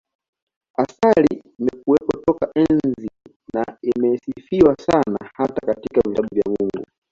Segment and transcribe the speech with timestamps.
[0.83, 3.07] Asali imekuwepo toka enzi
[3.53, 6.85] na imesifiwa sana hata katika vitabu vya Mungu